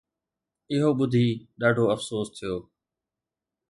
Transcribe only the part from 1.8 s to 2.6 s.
افسوس ٿيو